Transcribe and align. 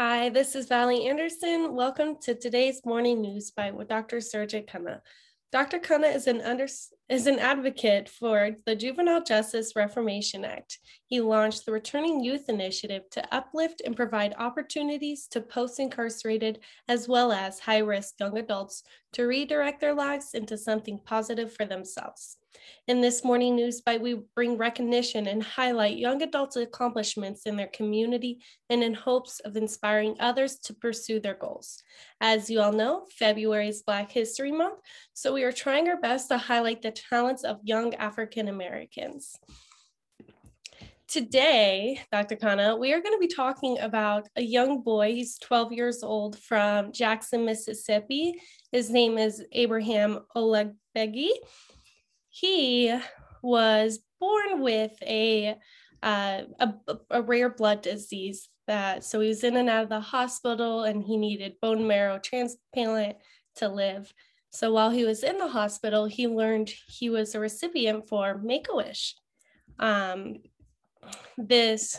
Hi, 0.00 0.28
this 0.28 0.54
is 0.54 0.68
Valli 0.68 1.08
Anderson. 1.08 1.74
Welcome 1.74 2.18
to 2.22 2.32
today's 2.32 2.82
morning 2.84 3.20
news 3.20 3.50
by 3.50 3.72
Dr. 3.72 4.18
Surajit 4.18 4.70
Khanna. 4.70 5.00
Dr. 5.50 5.80
Khanna 5.80 6.14
is 6.14 6.28
an, 6.28 6.40
under, 6.40 6.68
is 7.08 7.26
an 7.26 7.38
advocate 7.38 8.06
for 8.06 8.50
the 8.66 8.76
Juvenile 8.76 9.22
Justice 9.22 9.74
Reformation 9.74 10.44
Act. 10.44 10.78
He 11.06 11.22
launched 11.22 11.64
the 11.64 11.72
Returning 11.72 12.22
Youth 12.22 12.50
Initiative 12.50 13.08
to 13.12 13.34
uplift 13.34 13.80
and 13.84 13.96
provide 13.96 14.34
opportunities 14.36 15.26
to 15.28 15.40
post 15.40 15.80
incarcerated 15.80 16.60
as 16.86 17.08
well 17.08 17.32
as 17.32 17.60
high 17.60 17.78
risk 17.78 18.14
young 18.20 18.36
adults 18.36 18.82
to 19.14 19.24
redirect 19.24 19.80
their 19.80 19.94
lives 19.94 20.34
into 20.34 20.58
something 20.58 21.00
positive 21.02 21.50
for 21.54 21.64
themselves. 21.64 22.36
In 22.86 23.00
this 23.00 23.24
morning 23.24 23.56
news 23.56 23.80
bite, 23.80 24.00
we 24.00 24.22
bring 24.34 24.56
recognition 24.56 25.26
and 25.26 25.42
highlight 25.42 25.98
young 25.98 26.22
adults' 26.22 26.56
accomplishments 26.56 27.42
in 27.44 27.56
their 27.56 27.68
community 27.68 28.42
and 28.70 28.82
in 28.82 28.94
hopes 28.94 29.40
of 29.40 29.56
inspiring 29.56 30.16
others 30.18 30.58
to 30.60 30.74
pursue 30.74 31.20
their 31.20 31.34
goals. 31.34 31.82
As 32.20 32.48
you 32.50 32.60
all 32.60 32.72
know, 32.72 33.06
February 33.18 33.68
is 33.68 33.82
Black 33.82 34.10
History 34.10 34.52
Month, 34.52 34.80
so 35.12 35.32
we 35.32 35.44
are 35.44 35.52
trying 35.52 35.88
our 35.88 36.00
best 36.00 36.28
to 36.28 36.38
highlight 36.38 36.82
the 36.82 36.90
talents 37.10 37.44
of 37.44 37.58
young 37.62 37.94
African 37.94 38.48
Americans. 38.48 39.38
Today, 41.08 42.00
Dr. 42.12 42.36
Khanna, 42.36 42.78
we 42.78 42.92
are 42.92 43.00
going 43.00 43.14
to 43.14 43.18
be 43.18 43.34
talking 43.34 43.78
about 43.78 44.28
a 44.36 44.42
young 44.42 44.82
boy. 44.82 45.14
He's 45.14 45.38
12 45.38 45.72
years 45.72 46.02
old 46.02 46.38
from 46.38 46.92
Jackson, 46.92 47.46
Mississippi. 47.46 48.34
His 48.72 48.90
name 48.90 49.16
is 49.16 49.42
Abraham 49.52 50.20
Olagbegi. 50.36 51.30
He 52.28 52.94
was 53.42 54.00
born 54.20 54.60
with 54.60 54.92
a, 55.02 55.56
uh, 56.02 56.42
a, 56.60 56.74
a 57.10 57.22
rare 57.22 57.48
blood 57.48 57.80
disease 57.80 58.50
that 58.66 59.02
so 59.02 59.20
he 59.20 59.28
was 59.28 59.42
in 59.42 59.56
and 59.56 59.68
out 59.68 59.84
of 59.84 59.88
the 59.88 60.00
hospital 60.00 60.84
and 60.84 61.02
he 61.02 61.16
needed 61.16 61.54
bone 61.60 61.86
marrow 61.86 62.18
transplant 62.18 63.16
to 63.56 63.68
live. 63.68 64.12
So 64.50 64.72
while 64.72 64.90
he 64.90 65.04
was 65.04 65.22
in 65.22 65.38
the 65.38 65.48
hospital, 65.48 66.06
he 66.06 66.26
learned 66.26 66.72
he 66.86 67.10
was 67.10 67.34
a 67.34 67.40
recipient 67.40 68.08
for 68.08 68.38
Make 68.38 68.66
a 68.70 68.76
Wish. 68.76 69.14
Um, 69.78 70.36
this, 71.36 71.98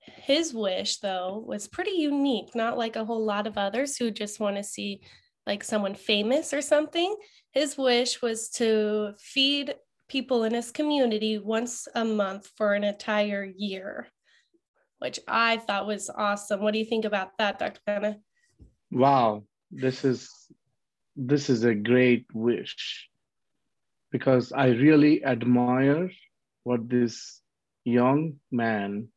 his 0.00 0.54
wish 0.54 0.98
though, 0.98 1.44
was 1.46 1.68
pretty 1.68 1.92
unique, 1.92 2.54
not 2.54 2.78
like 2.78 2.96
a 2.96 3.04
whole 3.04 3.24
lot 3.24 3.46
of 3.46 3.58
others 3.58 3.96
who 3.96 4.10
just 4.10 4.40
want 4.40 4.56
to 4.56 4.64
see 4.64 5.00
like 5.46 5.62
someone 5.62 5.94
famous 5.94 6.52
or 6.52 6.62
something. 6.62 7.14
His 7.52 7.78
wish 7.78 8.20
was 8.20 8.48
to 8.50 9.12
feed 9.18 9.74
people 10.08 10.44
in 10.44 10.54
his 10.54 10.70
community 10.70 11.38
once 11.38 11.88
a 11.94 12.04
month 12.04 12.50
for 12.56 12.74
an 12.74 12.84
entire 12.84 13.44
year, 13.44 14.08
which 14.98 15.20
I 15.28 15.58
thought 15.58 15.86
was 15.86 16.10
awesome. 16.10 16.60
What 16.60 16.72
do 16.72 16.78
you 16.78 16.84
think 16.84 17.04
about 17.04 17.38
that, 17.38 17.58
Dr. 17.58 17.80
Khanna? 17.86 18.16
Wow, 18.90 19.44
this 19.70 20.04
is 20.04 20.30
this 21.16 21.48
is 21.48 21.64
a 21.64 21.74
great 21.74 22.26
wish 22.34 23.08
because 24.12 24.52
I 24.52 24.68
really 24.68 25.24
admire 25.24 26.10
what 26.64 26.88
this 26.88 27.40
young 27.84 28.34
man 28.50 29.08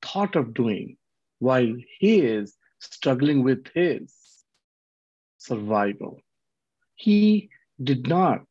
thought 0.00 0.34
of 0.34 0.54
doing 0.54 0.96
while 1.38 1.74
he 1.98 2.20
is 2.20 2.56
struggling 2.78 3.42
with 3.42 3.66
his 3.74 4.14
survival. 5.38 6.20
He 6.94 7.50
did 7.82 8.06
not 8.06 8.46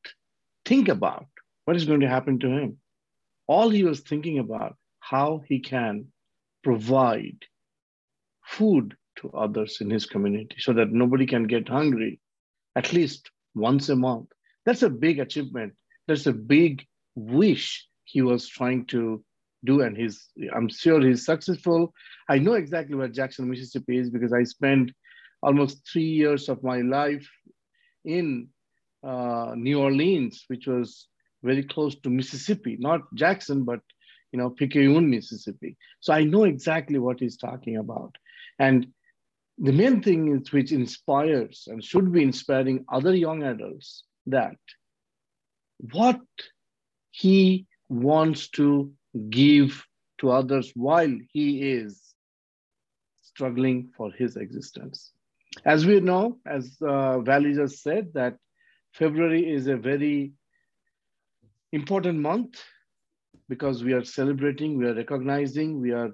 think 0.66 0.90
about 0.90 1.28
what 1.66 1.76
is 1.76 1.86
going 1.86 2.02
to 2.02 2.10
happen 2.10 2.40
to 2.40 2.50
him. 2.50 2.78
All 3.48 3.70
he 3.70 3.84
was 3.84 4.02
thinking 4.02 4.40
about 4.40 4.78
how 5.00 5.42
he 5.48 5.60
can 5.60 6.08
provide 6.64 7.46
food 8.44 8.96
to 9.18 9.32
others 9.32 9.78
in 9.82 9.90
his 9.90 10.06
community 10.06 10.56
so 10.60 10.74
that 10.74 10.92
nobody 10.92 11.26
can 11.26 11.44
get 11.44 11.68
hungry 11.68 12.20
at 12.76 12.94
least 12.94 13.30
once 13.56 13.90
a 13.90 13.96
month. 13.96 14.28
That's 14.66 14.84
a 14.84 14.90
big 14.90 15.20
achievement. 15.20 15.74
That's 16.08 16.28
a 16.28 16.34
big 16.34 16.86
wish 17.16 17.88
he 18.06 18.22
was 18.22 18.48
trying 18.48 18.86
to 18.88 19.24
do. 19.66 19.82
And 19.82 19.98
he's, 19.98 20.30
I'm 20.54 20.70
sure 20.70 21.02
he's 21.02 21.26
successful. 21.26 21.94
I 22.30 22.38
know 22.40 22.54
exactly 22.54 22.96
where 22.96 23.08
Jackson, 23.08 23.50
Mississippi 23.50 23.98
is 23.98 24.10
because 24.10 24.34
I 24.34 24.44
spent 24.44 24.92
almost 25.44 25.88
three 25.92 26.04
years 26.04 26.50
of 26.50 26.64
my 26.64 26.82
life 26.82 27.28
in 28.06 28.48
uh, 29.04 29.54
New 29.56 29.80
Orleans, 29.80 30.46
which 30.48 30.68
was 30.68 31.08
very 31.44 31.64
close 31.64 31.96
to 32.02 32.10
Mississippi, 32.10 32.78
not 32.80 33.02
Jackson, 33.16 33.64
but 33.64 33.80
you 34.32 34.40
know, 34.40 34.50
Picayune, 34.50 35.10
Mississippi. 35.10 35.76
So 36.00 36.14
I 36.14 36.24
know 36.24 36.46
exactly 36.46 37.00
what 37.00 37.20
he's 37.20 37.38
talking 37.38 37.78
about. 37.78 38.16
And 38.60 38.88
the 39.62 39.72
main 39.72 40.02
thing 40.02 40.36
is 40.36 40.52
which 40.52 40.72
inspires 40.72 41.68
and 41.68 41.84
should 41.84 42.12
be 42.12 42.24
inspiring 42.24 42.84
other 42.92 43.16
young 43.16 43.44
adults 43.44 44.04
that 44.26 44.58
what 45.94 46.20
he 47.12 47.68
wants 47.88 48.50
to 48.50 48.92
give 49.30 49.86
to 50.18 50.32
others 50.32 50.72
while 50.76 51.16
he 51.32 51.72
is 51.74 52.16
struggling 53.22 53.92
for 53.96 54.12
his 54.12 54.36
existence. 54.36 55.12
As 55.64 55.86
we 55.86 56.00
know, 56.00 56.40
as 56.46 56.78
uh, 56.82 57.20
just 57.22 57.84
said, 57.84 58.14
that 58.14 58.38
February 58.94 59.48
is 59.48 59.68
a 59.68 59.78
very 59.78 60.32
important 61.72 62.20
month 62.20 62.60
because 63.48 63.84
we 63.84 63.94
are 63.94 64.04
celebrating, 64.04 64.78
we 64.78 64.88
are 64.88 64.96
recognizing, 64.96 65.80
we 65.80 65.92
are 65.92 66.12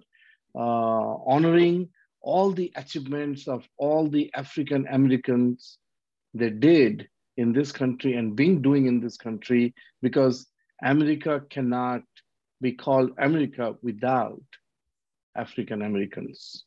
uh, 0.56 1.14
honoring 1.26 1.90
all 2.22 2.52
the 2.52 2.72
achievements 2.76 3.48
of 3.48 3.68
all 3.78 4.10
the 4.10 4.32
African 4.34 4.88
Americans 4.88 5.78
they 6.34 6.50
did 6.50 7.08
in 7.38 7.54
this 7.54 7.72
country 7.72 8.16
and 8.16 8.36
been 8.36 8.62
doing 8.62 8.88
in 8.88 9.00
this 9.00 9.18
country 9.18 9.74
because 10.02 10.48
America 10.84 11.42
cannot 11.50 12.02
be 12.62 12.72
called 12.74 13.12
America 13.20 13.76
without 13.82 14.42
African 15.36 15.82
Americans. 15.82 16.66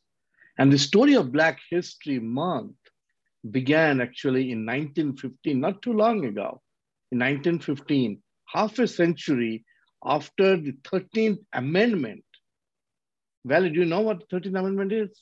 And 0.57 0.71
the 0.71 0.79
story 0.79 1.15
of 1.15 1.31
Black 1.31 1.59
History 1.69 2.19
Month 2.19 2.75
began 3.49 4.01
actually 4.01 4.51
in 4.51 4.65
1915, 4.65 5.59
not 5.59 5.81
too 5.81 5.93
long 5.93 6.25
ago. 6.25 6.61
In 7.11 7.19
1915, 7.19 8.21
half 8.47 8.79
a 8.79 8.87
century 8.87 9.65
after 10.03 10.57
the 10.57 10.73
13th 10.83 11.39
Amendment. 11.53 12.23
Valli, 13.45 13.69
do 13.69 13.79
you 13.79 13.85
know 13.85 14.01
what 14.01 14.19
the 14.19 14.39
13th 14.39 14.59
Amendment 14.59 14.93
is? 14.93 15.19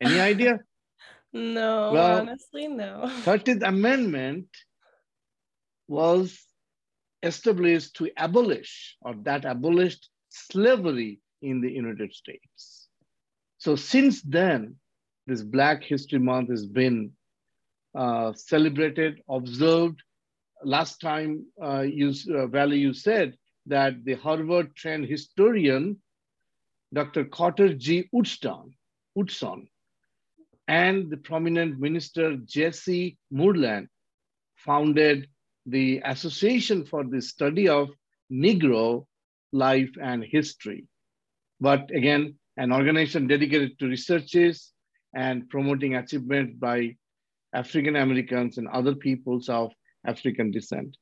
Any 0.00 0.20
idea? 0.20 0.58
no, 1.32 1.92
well, 1.92 2.20
honestly, 2.20 2.68
no. 2.68 3.04
13th 3.24 3.66
Amendment 3.66 4.48
was 5.88 6.38
established 7.22 7.96
to 7.96 8.10
abolish 8.16 8.96
or 9.00 9.14
that 9.22 9.44
abolished 9.44 10.08
slavery 10.28 11.20
in 11.42 11.60
the 11.60 11.70
United 11.70 12.12
States. 12.12 12.88
So 13.58 13.76
since 13.76 14.22
then, 14.22 14.76
this 15.26 15.42
Black 15.42 15.82
History 15.82 16.18
Month 16.18 16.50
has 16.50 16.66
been 16.66 17.12
uh, 17.94 18.32
celebrated, 18.34 19.22
observed. 19.28 20.02
Last 20.62 21.00
time, 21.00 21.46
uh, 21.62 21.80
you, 21.80 22.12
uh, 22.34 22.46
Valli, 22.46 22.78
you 22.78 22.92
said 22.92 23.36
that 23.66 24.04
the 24.04 24.14
Harvard 24.14 24.76
trained 24.76 25.06
historian, 25.06 26.00
Dr. 26.94 27.24
Carter 27.24 27.74
G. 27.74 28.08
Woodson, 28.12 28.74
Woodson 29.14 29.68
and 30.68 31.10
the 31.10 31.16
prominent 31.16 31.78
minister, 31.78 32.36
Jesse 32.44 33.16
Moorland, 33.30 33.88
founded 34.56 35.28
the 35.66 36.00
Association 36.04 36.84
for 36.84 37.04
the 37.04 37.20
Study 37.20 37.68
of 37.68 37.88
Negro 38.32 39.06
Life 39.52 39.90
and 40.00 40.24
History. 40.24 40.86
But 41.60 41.90
again, 41.94 42.34
an 42.56 42.72
organization 42.72 43.26
dedicated 43.26 43.78
to 43.78 43.86
researches 43.86 44.72
and 45.14 45.48
promoting 45.48 45.94
achievement 45.94 46.58
by 46.58 46.96
African 47.54 47.96
Americans 47.96 48.58
and 48.58 48.68
other 48.68 48.94
peoples 48.94 49.48
of 49.48 49.72
African 50.06 50.50
descent. 50.50 50.96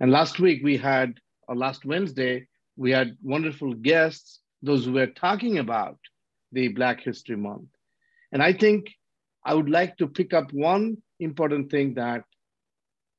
And 0.00 0.10
last 0.10 0.38
week 0.38 0.62
we 0.62 0.76
had, 0.76 1.14
or 1.48 1.56
last 1.56 1.84
Wednesday, 1.84 2.46
we 2.76 2.90
had 2.90 3.16
wonderful 3.22 3.72
guests, 3.74 4.40
those 4.62 4.84
who 4.84 4.92
were 4.92 5.06
talking 5.06 5.58
about 5.58 5.98
the 6.52 6.68
Black 6.68 7.00
History 7.00 7.36
Month. 7.36 7.68
And 8.34 8.42
I 8.42 8.52
think 8.52 8.92
I 9.46 9.54
would 9.54 9.70
like 9.70 9.96
to 9.98 10.08
pick 10.08 10.34
up 10.34 10.52
one 10.52 10.98
important 11.20 11.70
thing 11.70 11.94
that 11.94 12.24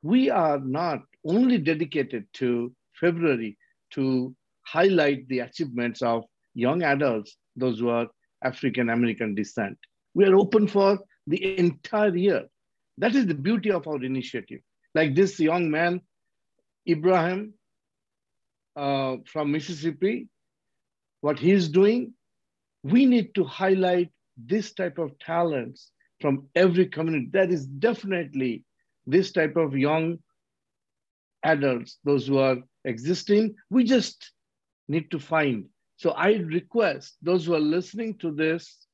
we 0.03 0.29
are 0.29 0.59
not 0.59 0.99
only 1.25 1.57
dedicated 1.57 2.27
to 2.33 2.71
February 2.99 3.57
to 3.91 4.35
highlight 4.63 5.27
the 5.29 5.39
achievements 5.39 6.01
of 6.01 6.25
young 6.53 6.83
adults, 6.83 7.37
those 7.55 7.79
who 7.79 7.89
are 7.89 8.07
African 8.43 8.89
American 8.89 9.33
descent. 9.33 9.77
We 10.13 10.25
are 10.25 10.35
open 10.35 10.67
for 10.67 10.99
the 11.27 11.57
entire 11.57 12.15
year. 12.15 12.43
That 12.97 13.15
is 13.15 13.25
the 13.25 13.35
beauty 13.35 13.71
of 13.71 13.87
our 13.87 14.03
initiative. 14.03 14.59
Like 14.93 15.15
this 15.15 15.39
young 15.39 15.71
man, 15.71 16.01
uh, 18.75 19.17
from 19.25 19.51
Mississippi, 19.51 20.27
what 21.21 21.39
he's 21.39 21.69
doing, 21.69 22.13
we 22.83 23.05
need 23.05 23.33
to 23.35 23.43
highlight 23.43 24.11
this 24.37 24.73
type 24.73 24.97
of 24.97 25.17
talents 25.19 25.91
from 26.21 26.47
every 26.55 26.87
community. 26.87 27.29
That 27.31 27.51
is 27.51 27.65
definitely 27.65 28.63
this 29.05 29.31
type 29.31 29.55
of 29.55 29.77
young 29.77 30.19
adults, 31.43 31.99
those 32.03 32.27
who 32.27 32.39
are 32.39 32.57
existing, 32.83 33.55
we 33.69 33.83
just 33.83 34.31
need 34.87 35.11
to 35.11 35.19
find. 35.19 35.65
So 35.97 36.11
I 36.11 36.33
request 36.33 37.15
those 37.21 37.45
who 37.45 37.53
are 37.53 37.59
listening 37.59 38.17
to 38.17 38.31
this 38.31 38.85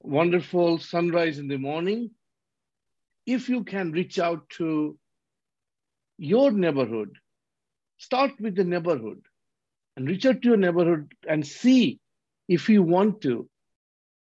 wonderful 0.00 0.78
sunrise 0.78 1.38
in 1.38 1.48
the 1.48 1.56
morning, 1.56 2.10
if 3.26 3.48
you 3.48 3.64
can 3.64 3.90
reach 3.90 4.18
out 4.18 4.48
to 4.50 4.98
your 6.18 6.50
neighborhood, 6.50 7.16
start 7.96 8.32
with 8.38 8.54
the 8.54 8.64
neighborhood 8.64 9.22
and 9.96 10.06
reach 10.06 10.26
out 10.26 10.42
to 10.42 10.48
your 10.48 10.58
neighborhood 10.58 11.10
and 11.26 11.46
see 11.46 11.98
if 12.48 12.68
you 12.68 12.82
want 12.82 13.22
to 13.22 13.48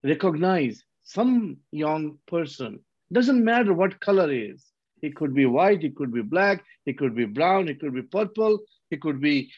recognize 0.05 0.83
some 1.03 1.59
young 1.73 2.19
person. 2.27 2.81
Doesn't 3.13 3.45
matter 3.45 3.73
what 3.73 4.01
color 4.01 4.31
is. 4.31 4.67
It 5.01 5.15
could 5.15 5.35
be 5.35 5.47
white, 5.47 5.85
it 5.85 5.97
could 5.97 6.13
be 6.13 6.23
black, 6.23 6.65
it 6.85 6.99
could 6.99 7.15
be 7.15 7.25
brown, 7.25 7.69
it 7.69 7.81
could 7.81 7.95
be 7.95 8.03
purple, 8.03 8.59
it 8.91 9.01
could 9.01 9.21
be 9.21 9.51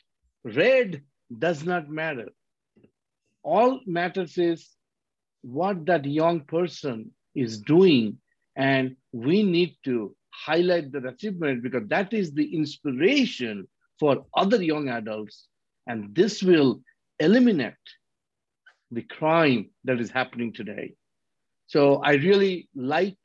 red, 0.44 1.02
does 1.38 1.64
not 1.64 1.88
matter. 1.88 2.28
All 3.42 3.80
matters 3.86 4.36
is 4.36 4.68
what 5.42 5.86
that 5.86 6.04
young 6.04 6.40
person 6.40 7.12
is 7.34 7.58
doing. 7.60 8.18
And 8.56 8.96
we 9.12 9.42
need 9.42 9.76
to 9.84 10.14
highlight 10.30 10.92
that 10.92 11.06
achievement 11.06 11.62
because 11.62 11.88
that 11.88 12.12
is 12.12 12.32
the 12.32 12.54
inspiration 12.54 13.66
for 13.98 14.26
other 14.34 14.62
young 14.62 14.88
adults. 14.88 15.46
And 15.86 16.14
this 16.14 16.42
will 16.42 16.82
eliminate 17.18 17.74
the 18.90 19.02
crime 19.02 19.70
that 19.84 20.00
is 20.00 20.10
happening 20.10 20.52
today. 20.52 20.94
So 21.66 21.96
I 22.02 22.12
really 22.14 22.68
like 22.74 23.18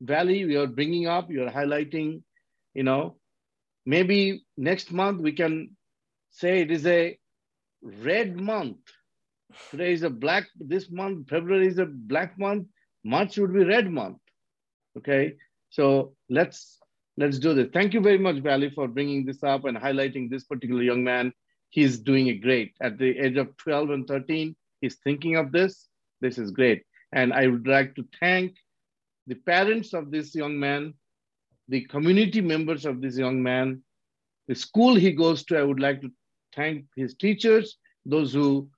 Valli, 0.00 0.38
you're 0.38 0.66
bringing 0.66 1.06
up, 1.06 1.30
you're 1.30 1.50
highlighting, 1.50 2.22
you 2.74 2.82
know, 2.82 3.16
maybe 3.86 4.44
next 4.56 4.92
month 4.92 5.20
we 5.20 5.32
can 5.32 5.76
say 6.30 6.60
it 6.60 6.70
is 6.70 6.86
a 6.86 7.18
red 7.82 8.36
month. 8.38 8.78
Today 9.70 9.92
is 9.92 10.02
a 10.02 10.10
black, 10.10 10.46
this 10.58 10.90
month, 10.90 11.28
February 11.28 11.68
is 11.68 11.78
a 11.78 11.86
black 11.86 12.38
month, 12.38 12.66
March 13.04 13.36
would 13.38 13.52
be 13.52 13.64
red 13.64 13.90
month. 13.90 14.18
Okay, 14.96 15.34
so 15.70 16.14
let's 16.30 16.78
let's 17.16 17.38
do 17.38 17.54
this. 17.54 17.68
Thank 17.72 17.94
you 17.94 18.00
very 18.00 18.18
much, 18.18 18.38
Valli, 18.38 18.70
for 18.70 18.88
bringing 18.88 19.24
this 19.24 19.42
up 19.42 19.64
and 19.64 19.76
highlighting 19.76 20.30
this 20.30 20.44
particular 20.44 20.82
young 20.82 21.04
man. 21.04 21.32
He's 21.70 21.98
doing 21.98 22.28
it 22.28 22.40
great. 22.40 22.74
At 22.80 22.98
the 22.98 23.18
age 23.18 23.36
of 23.36 23.56
12 23.56 23.90
and 23.90 24.06
13, 24.06 24.54
he's 24.80 24.96
thinking 24.96 25.36
of 25.36 25.52
this. 25.52 25.88
This 26.20 26.38
is 26.38 26.50
great. 26.50 26.84
And 27.12 27.32
I 27.32 27.46
would 27.46 27.66
like 27.66 27.94
to 27.96 28.06
thank 28.20 28.56
the 29.26 29.34
parents 29.34 29.92
of 29.94 30.10
this 30.10 30.34
young 30.34 30.58
man, 30.58 30.94
the 31.68 31.82
community 31.86 32.40
members 32.40 32.84
of 32.84 33.00
this 33.00 33.16
young 33.16 33.42
man, 33.42 33.82
the 34.48 34.54
school 34.54 34.94
he 34.94 35.12
goes 35.12 35.44
to. 35.44 35.58
I 35.58 35.62
would 35.62 35.80
like 35.80 36.00
to 36.02 36.10
thank 36.54 36.84
his 36.96 37.14
teachers, 37.14 37.76
those 38.04 38.32
who 38.32 38.68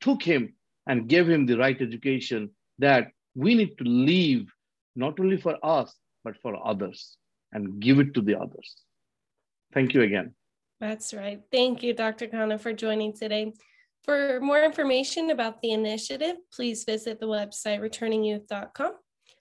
took 0.00 0.22
him 0.22 0.54
and 0.86 1.08
gave 1.08 1.28
him 1.28 1.46
the 1.46 1.58
right 1.58 1.80
education 1.80 2.50
that 2.78 3.08
we 3.34 3.54
need 3.54 3.76
to 3.78 3.84
leave 3.84 4.50
not 4.96 5.20
only 5.20 5.36
for 5.36 5.56
us, 5.62 5.94
but 6.24 6.36
for 6.42 6.66
others 6.66 7.16
and 7.52 7.80
give 7.80 7.98
it 7.98 8.14
to 8.14 8.20
the 8.20 8.38
others. 8.38 8.76
Thank 9.72 9.94
you 9.94 10.02
again. 10.02 10.34
That's 10.80 11.12
right. 11.12 11.40
Thank 11.52 11.82
you, 11.82 11.92
Dr. 11.92 12.26
Khanna, 12.26 12.58
for 12.58 12.72
joining 12.72 13.12
today. 13.12 13.52
For 14.04 14.40
more 14.40 14.62
information 14.62 15.30
about 15.30 15.60
the 15.60 15.72
initiative, 15.72 16.36
please 16.52 16.84
visit 16.84 17.20
the 17.20 17.26
website 17.26 17.80
returningyouth.com. 17.80 18.92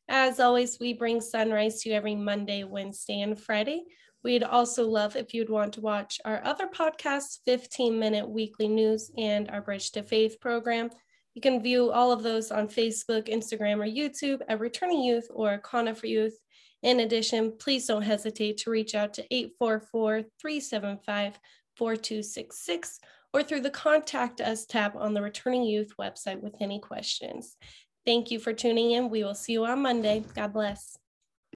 As 0.10 0.40
always, 0.40 0.80
we 0.80 0.94
bring 0.94 1.22
Sunrise 1.22 1.82
to 1.82 1.90
you 1.90 1.96
every 1.96 2.16
Monday, 2.16 2.66
Wednesday, 2.66 3.22
and 3.22 3.40
Friday. 3.40 3.84
We'd 4.22 4.44
also 4.44 4.86
love 4.86 5.16
if 5.16 5.34
you'd 5.34 5.50
want 5.50 5.74
to 5.74 5.82
watch 5.82 6.20
our 6.26 6.44
other 6.44 6.68
podcasts, 6.68 7.40
15 7.46 7.98
minute 7.98 8.28
weekly 8.28 8.68
news, 8.68 9.10
and 9.18 9.50
our 9.50 9.62
Bridge 9.62 9.92
to 9.92 10.04
Faith 10.04 10.42
program. 10.42 10.90
You 11.36 11.42
can 11.42 11.64
view 11.64 11.92
all 11.92 12.12
of 12.12 12.22
those 12.22 12.52
on 12.52 12.68
Facebook, 12.68 13.30
Instagram, 13.30 13.78
or 13.78 13.88
YouTube 13.88 14.42
at 14.50 14.60
Returning 14.60 15.04
Youth 15.04 15.28
or 15.30 15.58
Khanna 15.60 15.96
for 15.96 16.08
Youth. 16.08 16.38
In 16.82 17.02
addition, 17.02 17.54
please 17.58 17.86
don't 17.88 18.02
hesitate 18.02 18.58
to 18.60 18.70
reach 18.70 18.96
out 18.96 19.14
to 19.16 19.26
844 19.32 20.24
375 20.40 21.40
4266 21.76 23.00
or 23.34 23.44
through 23.44 23.62
the 23.62 23.70
Contact 23.70 24.42
Us 24.42 24.66
tab 24.66 24.94
on 24.96 25.14
the 25.14 25.22
Returning 25.22 25.64
Youth 25.64 25.94
website 26.00 26.42
with 26.42 26.56
any 26.62 26.80
questions. 26.80 27.58
Thank 28.06 28.32
you 28.32 28.40
for 28.40 28.54
tuning 28.54 28.92
in. 28.92 29.10
We 29.10 29.24
will 29.24 29.36
see 29.36 29.54
you 29.54 29.66
on 29.66 29.82
Monday. 29.82 30.24
God 30.36 30.54
bless. 30.54 30.98